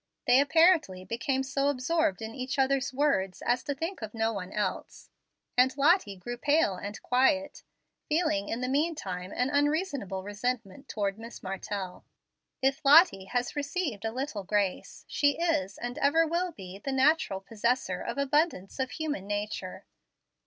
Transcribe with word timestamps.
They 0.25 0.39
apparently 0.39 1.05
became 1.05 1.43
so 1.43 1.67
absorbed 1.67 2.23
in 2.23 2.33
each 2.33 2.57
other's 2.57 2.91
words 2.91 3.43
as 3.45 3.61
to 3.65 3.75
think 3.75 4.01
of 4.01 4.15
no 4.15 4.33
one 4.33 4.51
else, 4.51 5.11
and 5.55 5.77
Lottie 5.77 6.15
grew 6.17 6.37
pale 6.37 6.73
and 6.73 6.99
quiet, 7.03 7.61
feeling, 8.09 8.49
in 8.49 8.61
the 8.61 8.67
mean 8.67 8.95
time, 8.95 9.31
an 9.31 9.51
unreasonable 9.51 10.23
resentment 10.23 10.89
towards 10.89 11.19
Miss 11.19 11.43
Martell. 11.43 12.03
If 12.63 12.83
Lottie 12.83 13.25
has 13.25 13.55
received 13.55 14.03
a 14.03 14.11
little 14.11 14.43
grace, 14.43 15.05
she 15.07 15.37
is, 15.39 15.77
and 15.77 15.99
ever 15.99 16.25
will 16.25 16.51
be, 16.51 16.79
the 16.79 16.91
natural 16.91 17.39
possessor 17.39 18.01
of 18.01 18.17
abundance 18.17 18.79
of 18.79 18.89
human 18.93 19.27
nature. 19.27 19.85